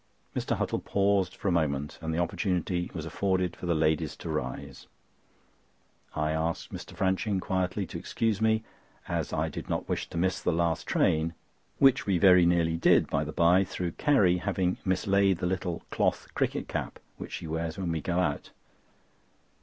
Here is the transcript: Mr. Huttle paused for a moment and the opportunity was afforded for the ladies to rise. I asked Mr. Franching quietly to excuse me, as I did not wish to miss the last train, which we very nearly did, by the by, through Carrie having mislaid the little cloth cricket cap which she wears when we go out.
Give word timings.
Mr. 0.35 0.57
Huttle 0.57 0.83
paused 0.83 1.35
for 1.35 1.47
a 1.47 1.51
moment 1.51 1.99
and 2.01 2.11
the 2.11 2.17
opportunity 2.17 2.89
was 2.91 3.05
afforded 3.05 3.55
for 3.55 3.67
the 3.67 3.75
ladies 3.75 4.15
to 4.15 4.29
rise. 4.29 4.87
I 6.15 6.31
asked 6.31 6.73
Mr. 6.73 6.95
Franching 6.95 7.39
quietly 7.39 7.85
to 7.85 7.99
excuse 7.99 8.41
me, 8.41 8.63
as 9.07 9.31
I 9.31 9.47
did 9.47 9.69
not 9.69 9.87
wish 9.87 10.09
to 10.09 10.17
miss 10.17 10.41
the 10.41 10.51
last 10.51 10.87
train, 10.87 11.35
which 11.77 12.07
we 12.07 12.17
very 12.17 12.47
nearly 12.47 12.77
did, 12.77 13.11
by 13.11 13.23
the 13.23 13.31
by, 13.31 13.63
through 13.63 13.91
Carrie 13.91 14.37
having 14.37 14.77
mislaid 14.83 15.37
the 15.37 15.45
little 15.45 15.83
cloth 15.91 16.29
cricket 16.33 16.67
cap 16.67 16.97
which 17.19 17.33
she 17.33 17.45
wears 17.45 17.77
when 17.77 17.91
we 17.91 18.01
go 18.01 18.17
out. 18.17 18.49